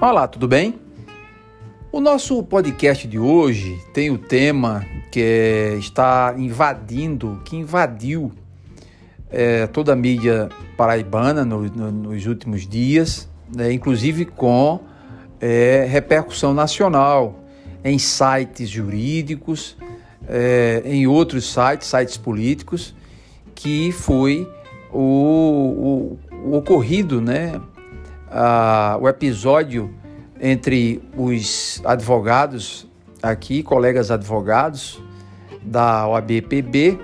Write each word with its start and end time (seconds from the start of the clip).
Olá, 0.00 0.28
tudo 0.28 0.46
bem? 0.46 0.78
O 1.90 2.00
nosso 2.00 2.40
podcast 2.44 3.08
de 3.08 3.18
hoje 3.18 3.82
tem 3.92 4.12
o 4.12 4.16
tema 4.16 4.86
que 5.10 5.20
é, 5.20 5.74
está 5.74 6.36
invadindo, 6.38 7.42
que 7.44 7.56
invadiu 7.56 8.30
é, 9.28 9.66
toda 9.66 9.94
a 9.94 9.96
mídia 9.96 10.50
paraibana 10.76 11.44
no, 11.44 11.62
no, 11.64 11.90
nos 11.90 12.26
últimos 12.26 12.64
dias, 12.64 13.28
né, 13.52 13.72
inclusive 13.72 14.24
com 14.24 14.78
é, 15.40 15.84
repercussão 15.90 16.54
nacional 16.54 17.40
em 17.82 17.98
sites 17.98 18.68
jurídicos, 18.68 19.76
é, 20.28 20.80
em 20.84 21.08
outros 21.08 21.52
sites, 21.52 21.88
sites 21.88 22.16
políticos, 22.16 22.94
que 23.52 23.90
foi 23.90 24.48
o, 24.92 26.16
o, 26.30 26.50
o 26.50 26.56
ocorrido, 26.56 27.20
né, 27.20 27.60
ah, 28.30 28.98
o 29.00 29.08
episódio 29.08 29.94
entre 30.40 31.02
os 31.16 31.82
advogados 31.84 32.86
aqui, 33.22 33.62
colegas 33.62 34.10
advogados 34.10 35.00
da 35.62 36.06
OABPB 36.06 36.98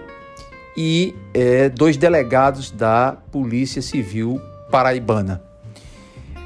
e 0.77 1.15
é, 1.33 1.69
dois 1.69 1.97
delegados 1.97 2.71
da 2.71 3.17
Polícia 3.31 3.83
Civil 3.83 4.41
Paraibana. 4.71 5.43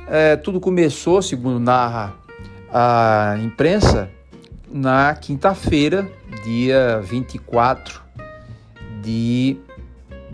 É, 0.07 0.37
tudo 0.37 0.61
começou, 0.61 1.21
segundo 1.21 1.61
narra 1.61 2.15
a 2.73 3.37
imprensa, 3.43 4.11
na 4.71 5.15
quinta-feira, 5.15 6.11
dia 6.45 7.01
24 7.01 8.03
de, 9.03 9.57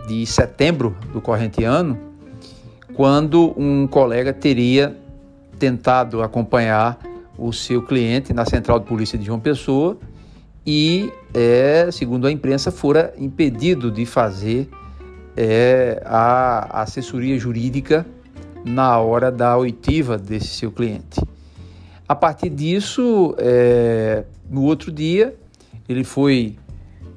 de 0.09 0.27
setembro 0.27 0.97
do 1.13 1.21
corrente 1.21 1.63
ano, 1.65 1.99
quando 2.95 3.53
um 3.57 3.87
colega 3.87 4.33
teria 4.33 4.97
tentado 5.59 6.23
acompanhar 6.23 6.99
o 7.37 7.53
seu 7.53 7.83
cliente 7.83 8.33
na 8.33 8.45
central 8.45 8.79
de 8.79 8.87
polícia 8.87 9.19
de 9.19 9.25
João 9.25 9.41
Pessoa 9.41 9.99
e, 10.67 11.13
é, 11.33 11.89
segundo 11.91 12.27
a 12.27 12.33
imprensa, 12.33 12.71
fora 12.71 13.13
impedido 13.19 13.91
de 13.91 14.07
fazer 14.07 14.69
é, 15.37 16.01
a 16.07 16.83
assessoria 16.83 17.39
jurídica 17.39 18.07
na 18.65 18.99
hora 18.99 19.31
da 19.31 19.57
oitiva 19.57 20.17
desse 20.17 20.49
seu 20.49 20.71
cliente. 20.71 21.21
A 22.09 22.15
partir 22.15 22.51
disso, 22.51 23.35
é, 23.39 24.25
no 24.49 24.63
outro 24.63 24.93
dia, 24.93 25.35
ele 25.89 26.05
foi 26.05 26.57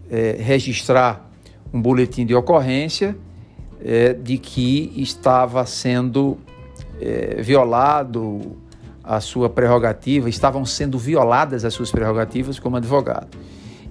é, 0.09 0.37
registrar 0.39 1.29
um 1.71 1.81
boletim 1.81 2.25
de 2.25 2.33
ocorrência 2.33 3.15
é, 3.87 4.11
de 4.11 4.37
que 4.37 4.91
estava 4.97 5.65
sendo 5.65 6.37
é, 6.99 7.41
violado 7.41 8.57
a 9.01 9.21
sua 9.21 9.49
prerrogativa, 9.49 10.27
estavam 10.27 10.65
sendo 10.65 10.99
violadas 10.99 11.63
as 11.63 11.73
suas 11.73 11.89
prerrogativas 11.89 12.59
como 12.59 12.75
advogado. 12.75 13.29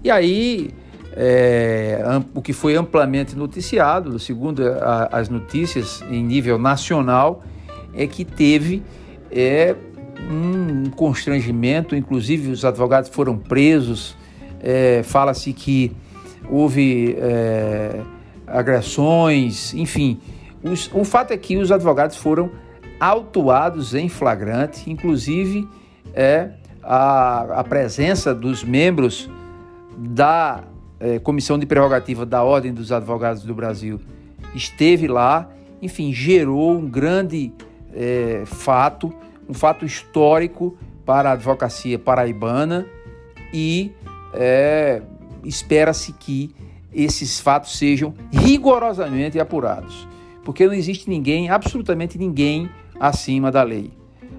E 0.05 0.11
aí, 0.11 0.69
é, 1.15 1.99
o 2.35 2.43
que 2.43 2.53
foi 2.53 2.77
amplamente 2.77 3.35
noticiado, 3.35 4.19
segundo 4.19 4.69
a, 4.69 5.09
as 5.11 5.31
notícias 5.31 6.05
em 6.11 6.23
nível 6.23 6.59
nacional, 6.59 7.43
é 7.95 8.07
que 8.07 8.23
teve 8.23 8.83
é, 9.33 9.75
um 10.31 10.91
constrangimento, 10.91 11.97
inclusive 11.97 12.51
os 12.51 12.67
advogados 12.67 13.09
foram 13.09 13.39
presos, 13.39 14.15
é, 14.63 15.03
fala-se 15.03 15.55
que 15.55 15.91
houve 16.51 17.17
é, 17.19 18.03
agressões, 18.47 19.75
enfim. 19.75 20.21
Os, 20.63 20.91
o 20.93 21.05
fato 21.05 21.33
é 21.33 21.37
que 21.37 21.57
os 21.57 21.71
advogados 21.71 22.17
foram 22.17 22.51
autuados 22.99 23.95
em 23.95 24.09
flagrante, 24.09 24.91
inclusive 24.91 25.69
é, 26.15 26.51
a, 26.83 27.61
a 27.61 27.65
presença 27.65 28.35
dos 28.35 28.65
membros 28.65 29.29
da 29.97 30.65
é, 30.99 31.19
Comissão 31.19 31.59
de 31.59 31.67
Prerrogativa 31.67 32.25
da 32.25 32.43
Ordem 32.43 32.73
dos 32.73 32.93
Advogados 32.93 33.43
do 33.43 33.55
Brasil 33.55 34.01
esteve 34.55 35.07
lá, 35.07 35.51
enfim, 35.83 36.13
gerou 36.13 36.73
um 36.73 36.89
grande 36.89 37.53
é, 37.95 38.43
fato, 38.47 39.13
um 39.49 39.55
fato 39.55 39.85
histórico 39.85 40.77
para 41.05 41.31
a 41.31 41.33
advocacia 41.33 41.99
paraibana 41.99 42.87
e 43.53 43.93
é, 44.35 45.03
espera-se 45.45 46.13
que 46.13 46.55
esses 46.93 47.41
fatos 47.41 47.77
sejam 47.77 48.15
rigorosamente 48.33 49.39
apurados, 49.39 50.09
porque 50.45 50.67
não 50.67 50.75
existe 50.75 51.09
ninguém, 51.09 51.51
absolutamente 51.51 52.19
ninguém, 52.19 52.71
acima 52.99 53.51
da 53.51 53.63
lei. 53.63 53.93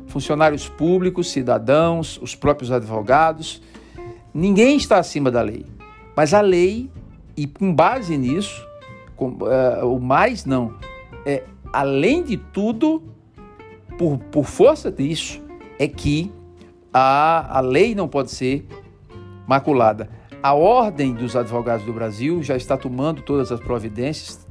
Funcionários 0.08 0.70
públicos, 0.70 1.30
cidadãos, 1.32 2.20
os 2.22 2.34
próprios 2.34 2.72
advogados, 2.72 3.62
ninguém 4.34 4.78
está 4.78 4.98
acima 4.98 5.30
da 5.30 5.42
lei. 5.42 5.66
Mas 6.16 6.34
a 6.34 6.42
lei, 6.42 6.90
e 7.36 7.46
com 7.46 7.74
base 7.74 8.18
nisso, 8.18 8.66
com, 9.16 9.30
uh, 9.30 9.86
o 9.86 10.00
mais 10.00 10.46
não, 10.46 10.76
é 11.26 11.44
além 11.74 12.24
de 12.24 12.38
tudo, 12.38 13.04
por, 13.98 14.18
por 14.18 14.46
força 14.46 14.92
disso, 14.92 15.42
é 15.78 15.88
que 15.88 16.32
a, 16.94 17.58
a 17.58 17.60
lei 17.60 17.94
não 17.94 18.08
pode 18.08 18.32
ser 18.32 18.66
maculada. 19.48 20.10
A 20.42 20.54
Ordem 20.54 21.14
dos 21.14 21.36
Advogados 21.36 21.84
do 21.86 21.92
Brasil 21.92 22.44
já 22.44 22.56
está 22.56 22.78
tomando 22.78 23.22
todas 23.24 23.52
as 23.52 23.60
providências 23.60 24.48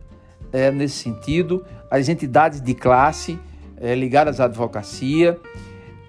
é, 0.52 0.70
nesse 0.70 0.96
sentido. 0.96 1.64
As 1.90 2.08
entidades 2.08 2.60
de 2.60 2.74
classe 2.74 3.38
é, 3.76 3.94
ligadas 3.94 4.40
à 4.40 4.46
advocacia. 4.46 5.38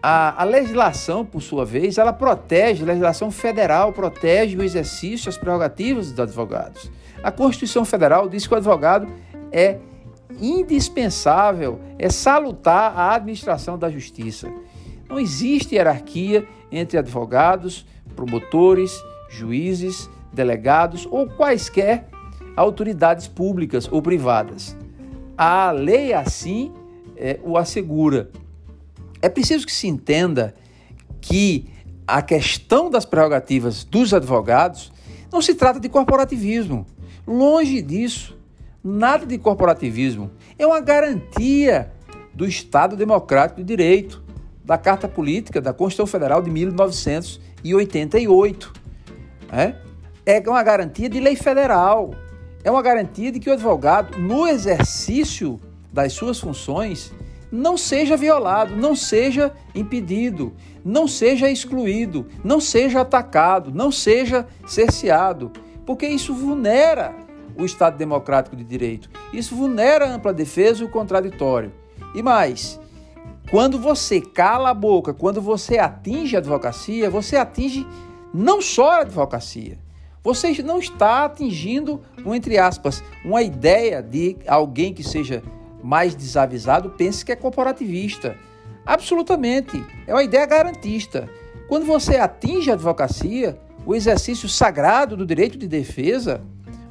A, 0.01 0.41
a, 0.41 0.45
legislação, 0.45 1.23
por 1.23 1.41
sua 1.41 1.63
vez, 1.63 1.97
ela 1.97 2.11
protege, 2.11 2.83
a 2.83 2.87
legislação 2.87 3.29
federal 3.29 3.93
protege 3.93 4.57
o 4.57 4.63
exercício, 4.63 5.29
as 5.29 5.37
prerrogativas 5.37 6.11
dos 6.11 6.19
advogados. 6.19 6.91
A 7.21 7.31
Constituição 7.31 7.85
Federal 7.85 8.27
diz 8.27 8.47
que 8.47 8.53
o 8.53 8.57
advogado 8.57 9.07
é 9.51 9.77
indispensável, 10.39 11.79
é 11.99 12.09
salutar 12.09 12.97
a 12.97 13.15
administração 13.15 13.77
da 13.77 13.89
justiça. 13.89 14.51
Não 15.09 15.19
existe 15.19 15.75
hierarquia 15.75 16.47
entre 16.71 16.97
advogados, 16.97 17.85
promotores, 18.15 19.01
juízes, 19.29 20.09
delegados 20.33 21.07
ou 21.09 21.27
quaisquer 21.27 22.07
autoridades 22.55 23.27
públicas 23.27 23.87
ou 23.91 24.01
privadas. 24.01 24.75
A 25.37 25.71
lei 25.71 26.13
assim 26.13 26.71
é, 27.15 27.39
o 27.43 27.57
assegura. 27.57 28.29
É 29.21 29.29
preciso 29.29 29.65
que 29.65 29.73
se 29.73 29.87
entenda 29.87 30.53
que 31.21 31.69
a 32.07 32.21
questão 32.21 32.89
das 32.89 33.05
prerrogativas 33.05 33.83
dos 33.83 34.13
advogados 34.13 34.91
não 35.31 35.41
se 35.41 35.55
trata 35.55 35.79
de 35.79 35.87
corporativismo. 35.89 36.85
Longe 37.25 37.81
disso. 37.81 38.37
Nada 38.83 39.25
de 39.25 39.37
corporativismo. 39.37 40.31
É 40.57 40.65
uma 40.65 40.79
garantia 40.79 41.91
do 42.33 42.45
Estado 42.45 42.95
Democrático 42.95 43.59
de 43.59 43.65
Direito, 43.65 44.23
da 44.63 44.77
Carta 44.77 45.05
Política 45.07 45.59
da 45.59 45.73
Constituição 45.73 46.07
Federal 46.07 46.41
de 46.41 46.49
1988. 46.49 48.73
É, 49.51 49.75
é 50.25 50.49
uma 50.49 50.63
garantia 50.63 51.09
de 51.09 51.19
lei 51.19 51.35
federal. 51.35 52.11
É 52.63 52.71
uma 52.71 52.81
garantia 52.81 53.31
de 53.31 53.39
que 53.39 53.49
o 53.49 53.53
advogado, 53.53 54.17
no 54.19 54.47
exercício 54.47 55.59
das 55.91 56.13
suas 56.13 56.39
funções 56.39 57.13
não 57.51 57.77
seja 57.77 58.17
violado, 58.17 58.75
não 58.75 58.95
seja 58.95 59.53
impedido, 59.73 60.53
não 60.83 61.07
seja 61.07 61.49
excluído, 61.49 62.27
não 62.43 62.59
seja 62.59 63.01
atacado, 63.01 63.71
não 63.73 63.91
seja 63.91 64.45
cerceado, 64.67 65.51
porque 65.85 66.05
isso 66.05 66.33
vulnera 66.33 67.15
o 67.57 67.65
Estado 67.65 67.97
Democrático 67.97 68.55
de 68.55 68.63
Direito, 68.63 69.09
isso 69.33 69.55
vulnera 69.55 70.05
a 70.05 70.13
ampla 70.13 70.33
defesa 70.33 70.83
e 70.83 70.85
o 70.85 70.89
contraditório. 70.89 71.71
E 72.13 72.21
mais, 72.21 72.79
quando 73.49 73.79
você 73.79 74.19
cala 74.19 74.69
a 74.71 74.73
boca, 74.73 75.13
quando 75.13 75.41
você 75.41 75.77
atinge 75.77 76.35
a 76.35 76.39
advocacia, 76.39 77.09
você 77.09 77.37
atinge 77.37 77.87
não 78.33 78.61
só 78.61 78.91
a 78.91 79.01
advocacia, 79.01 79.77
você 80.23 80.61
não 80.61 80.79
está 80.79 81.25
atingindo, 81.25 82.01
um, 82.25 82.35
entre 82.35 82.57
aspas, 82.57 83.01
uma 83.23 83.41
ideia 83.41 84.01
de 84.01 84.35
alguém 84.45 84.93
que 84.93 85.03
seja 85.03 85.41
mais 85.81 86.15
desavisado 86.15 86.89
pense 86.89 87.23
que 87.23 87.31
é 87.31 87.35
corporativista. 87.35 88.35
Absolutamente. 88.85 89.81
É 90.05 90.13
uma 90.13 90.23
ideia 90.23 90.45
garantista. 90.45 91.29
Quando 91.69 91.85
você 91.85 92.17
atinge 92.17 92.69
a 92.69 92.73
advocacia, 92.73 93.57
o 93.85 93.95
exercício 93.95 94.49
sagrado 94.49 95.15
do 95.15 95.25
direito 95.25 95.57
de 95.57 95.67
defesa, 95.67 96.41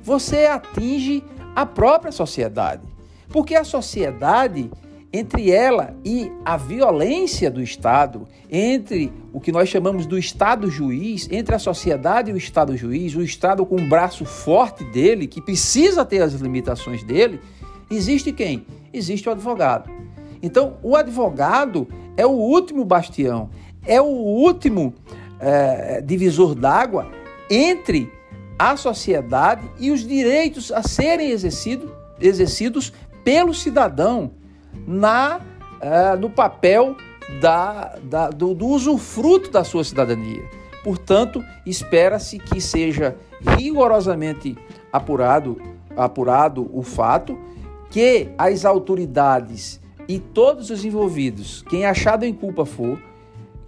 você 0.03 0.47
atinge 0.47 1.23
a 1.55 1.67
própria 1.67 2.13
sociedade. 2.13 2.83
Porque 3.29 3.55
a 3.55 3.65
sociedade, 3.65 4.71
entre 5.13 5.51
ela 5.51 5.97
e 6.05 6.31
a 6.45 6.57
violência 6.57 7.51
do 7.51 7.63
Estado, 7.63 8.27
entre 8.51 9.13
o 9.33 9.41
que 9.41 9.53
nós 9.53 9.69
chamamos 9.69 10.07
do 10.07 10.19
Estado 10.19 10.71
juiz, 10.71 11.29
entre 11.31 11.55
a 11.55 11.59
sociedade 11.59 12.31
e 12.31 12.35
o 12.35 12.37
Estado 12.37 12.77
juiz, 12.77 13.15
o 13.15 13.23
Estado 13.23 13.65
com 13.65 13.77
um 13.77 13.89
braço 13.89 14.25
forte 14.25 14.85
dele, 14.85 15.27
que 15.27 15.41
precisa 15.41 16.05
ter 16.05 16.23
as 16.23 16.35
limitações 16.35 17.03
dele, 17.03 17.41
Existe 17.91 18.33
quem? 18.33 18.67
Existe 18.93 19.29
o 19.29 19.33
advogado. 19.33 19.91
Então, 20.43 20.77
o 20.83 20.97
advogado 20.97 21.87
é 22.17 22.27
o 22.27 22.31
último 22.31 22.85
bastião, 22.85 23.51
é 23.85 24.01
o 24.01 24.07
último 24.07 24.95
é, 25.39 26.01
divisor 26.01 26.55
d'água 26.55 27.11
entre 27.49 28.11
a 28.59 28.77
sociedade 28.77 29.69
e 29.79 29.91
os 29.91 30.07
direitos 30.07 30.73
a 30.73 30.83
serem 30.83 31.31
exercido, 31.31 31.95
exercidos 32.21 32.93
pelo 33.23 33.55
cidadão 33.55 34.33
na, 34.87 35.41
é, 35.81 36.17
no 36.17 36.31
papel 36.31 36.97
da, 37.41 37.97
da, 38.03 38.31
do, 38.31 38.55
do 38.55 38.67
usufruto 38.67 39.51
da 39.51 39.65
sua 39.65 39.85
cidadania. 39.85 40.45
Portanto, 40.83 41.45
espera-se 41.65 42.39
que 42.39 42.61
seja 42.61 43.17
rigorosamente 43.41 44.57
apurado, 44.93 45.61
apurado 45.97 46.71
o 46.73 46.83
fato 46.83 47.39
que 47.91 48.29
as 48.39 48.65
autoridades 48.65 49.81
e 50.09 50.19
todos 50.19 50.71
os 50.71 50.85
envolvidos, 50.85 51.63
quem 51.63 51.85
achado 51.85 52.25
em 52.25 52.33
culpa 52.33 52.65
for, 52.65 53.01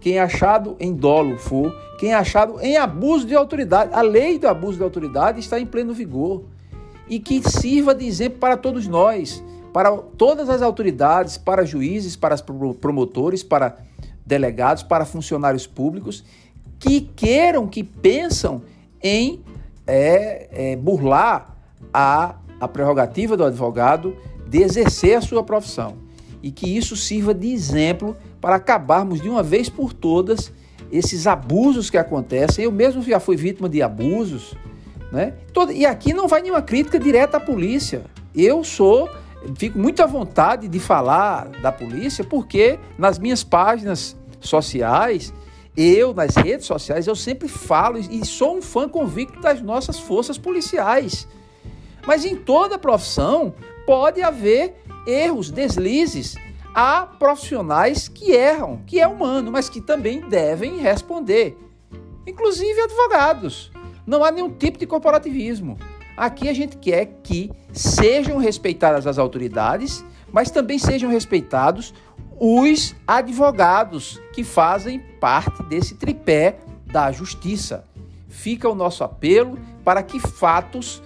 quem 0.00 0.19
achado 0.19 0.76
em 0.78 0.94
dolo 0.94 1.37
for, 1.37 1.75
quem 1.99 2.14
achado 2.14 2.61
em 2.61 2.76
abuso 2.76 3.26
de 3.26 3.34
autoridade, 3.34 3.93
a 3.93 4.00
lei 4.00 4.38
do 4.38 4.46
abuso 4.46 4.78
de 4.78 4.84
autoridade 4.84 5.40
está 5.40 5.58
em 5.58 5.66
pleno 5.66 5.93
vigor 5.93 6.44
e 7.08 7.19
que 7.19 7.43
sirva 7.49 7.94
de 7.94 8.06
exemplo 8.06 8.38
para 8.38 8.56
todos 8.56 8.87
nós, 8.87 9.43
para 9.72 9.96
todas 9.96 10.48
as 10.48 10.62
autoridades, 10.62 11.36
para 11.36 11.64
juízes, 11.64 12.16
para 12.16 12.36
promotores, 12.80 13.42
para 13.42 13.78
delegados, 14.24 14.82
para 14.82 15.04
funcionários 15.04 15.66
públicos 15.66 16.24
que 16.78 17.00
queiram, 17.00 17.66
que 17.66 17.82
pensam 17.82 18.62
em 19.02 19.42
é, 19.86 20.72
é, 20.72 20.76
burlar 20.76 21.56
a, 21.92 22.36
a 22.60 22.68
prerrogativa 22.68 23.36
do 23.36 23.44
advogado 23.44 24.16
de 24.46 24.62
exercer 24.62 25.16
a 25.16 25.20
sua 25.20 25.42
profissão 25.42 25.96
e 26.42 26.50
que 26.50 26.76
isso 26.76 26.96
sirva 26.96 27.34
de 27.34 27.52
exemplo 27.52 28.16
para 28.40 28.56
acabarmos 28.56 29.20
de 29.20 29.28
uma 29.28 29.42
vez 29.42 29.68
por 29.68 29.92
todas 29.92 30.52
esses 30.90 31.26
abusos 31.26 31.90
que 31.90 31.98
acontecem. 31.98 32.64
Eu 32.64 32.72
mesmo 32.72 33.02
já 33.02 33.18
fui 33.18 33.36
vítima 33.36 33.68
de 33.68 33.82
abusos, 33.82 34.54
né? 35.10 35.34
E 35.74 35.84
aqui 35.84 36.14
não 36.14 36.28
vai 36.28 36.40
nenhuma 36.40 36.62
crítica 36.62 36.98
direta 36.98 37.38
à 37.38 37.40
polícia. 37.40 38.02
Eu 38.34 38.62
sou, 38.62 39.08
fico 39.56 39.79
muito 39.79 40.02
à 40.02 40.06
vontade 40.06 40.69
de 40.69 40.81
falar 40.81 41.49
da 41.62 41.70
polícia 41.70 42.25
porque 42.25 42.79
nas 42.96 43.19
minhas 43.19 43.44
páginas 43.44 44.17
sociais, 44.40 45.32
eu 45.76 46.12
nas 46.12 46.35
redes 46.35 46.67
sociais, 46.67 47.06
eu 47.06 47.14
sempre 47.14 47.49
falo 47.49 47.99
e 47.99 48.26
sou 48.26 48.56
um 48.56 48.62
fã 48.62 48.88
convicto 48.88 49.40
das 49.40 49.61
nossas 49.62 49.99
forças 49.99 50.37
policiais. 50.37 51.29
Mas 52.06 52.25
em 52.25 52.37
toda 52.37 52.79
profissão 52.79 53.55
pode 53.87 54.23
haver 54.23 54.75
erros, 55.06 55.50
deslizes. 55.50 56.37
Há 56.75 57.06
profissionais 57.06 58.08
que 58.08 58.32
erram, 58.32 58.82
que 58.87 59.00
é 59.00 59.06
humano, 59.06 59.50
mas 59.50 59.69
que 59.69 59.81
também 59.81 60.20
devem 60.29 60.79
responder. 60.79 61.56
Inclusive 62.26 62.81
advogados. 62.81 63.70
Não 64.06 64.25
há 64.25 64.31
nenhum 64.31 64.50
tipo 64.50 64.79
de 64.79 64.87
corporativismo. 64.87 65.79
Aqui 66.18 66.48
a 66.48 66.52
gente 66.52 66.76
quer 66.76 67.20
que 67.22 67.48
sejam 67.72 68.38
respeitadas 68.38 69.06
as 69.06 69.18
autoridades, 69.18 70.04
mas 70.32 70.50
também 70.50 70.76
sejam 70.76 71.08
respeitados 71.08 71.94
os 72.40 72.96
advogados 73.06 74.20
que 74.32 74.42
fazem 74.42 74.98
parte 75.20 75.62
desse 75.62 75.94
tripé 75.94 76.58
da 76.86 77.12
justiça. 77.12 77.84
Fica 78.28 78.68
o 78.68 78.74
nosso 78.74 79.04
apelo 79.04 79.56
para 79.84 80.02
que 80.02 80.18
fatos, 80.18 81.00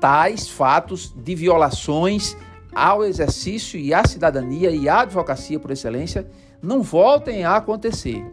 tais 0.00 0.48
fatos 0.48 1.14
de 1.16 1.36
violações 1.36 2.36
ao 2.74 3.04
exercício 3.04 3.78
e 3.78 3.94
à 3.94 4.04
cidadania 4.08 4.72
e 4.72 4.88
à 4.88 5.02
advocacia 5.02 5.60
por 5.60 5.70
excelência 5.70 6.28
não 6.60 6.82
voltem 6.82 7.44
a 7.44 7.54
acontecer. 7.54 8.26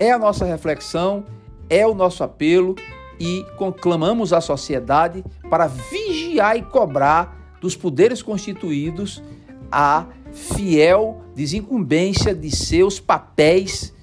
É 0.00 0.10
a 0.10 0.18
nossa 0.18 0.44
reflexão, 0.44 1.24
é 1.70 1.86
o 1.86 1.94
nosso 1.94 2.24
apelo 2.24 2.74
e 3.18 3.44
conclamamos 3.56 4.32
a 4.32 4.40
sociedade 4.40 5.24
para 5.50 5.66
vigiar 5.66 6.56
e 6.56 6.62
cobrar 6.62 7.56
dos 7.60 7.76
poderes 7.76 8.22
constituídos 8.22 9.22
a 9.70 10.06
fiel 10.32 11.22
desincumbência 11.34 12.34
de 12.34 12.50
seus 12.54 13.00
papéis 13.00 13.94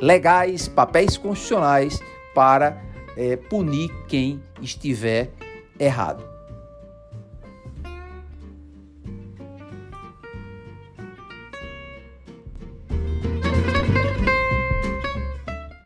legais, 0.00 0.68
papéis 0.68 1.16
constitucionais 1.16 2.00
para 2.34 2.82
é, 3.16 3.36
punir 3.36 3.90
quem 4.08 4.42
estiver 4.62 5.30
errado. 5.78 6.24